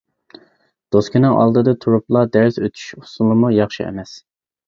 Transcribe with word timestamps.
دوسكىنىڭ 0.95 1.35
ئالدىدا 1.41 1.75
تۇرۇپلا 1.85 2.23
دەرس 2.37 2.57
ئۆتۈش 2.63 2.87
ئۇسۇلىمۇ 3.01 3.53
ياخشى 3.59 3.85
ئەمەس. 3.91 4.15